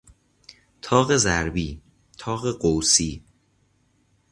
تاق 0.81 1.15
ضربی، 1.15 1.81
تاق 2.17 2.51
قوسی 2.51 3.23